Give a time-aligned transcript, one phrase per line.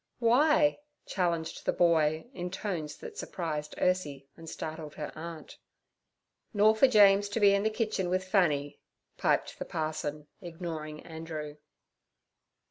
[0.17, 5.59] 'Why?' challenged the boy, in tones that surprised Ursie and startled her aunt.
[6.55, 8.79] 'Nor for James to be in the kitchen with Fanny'
[9.17, 11.57] piped the parson, ignoring Andrew.